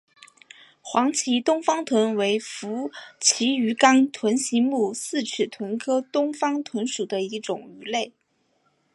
[0.81, 2.89] 黄鳍东方鲀为辐
[3.21, 8.11] 鳍鱼纲豚形目四齿鲀科东方鲀属的一种鱼类。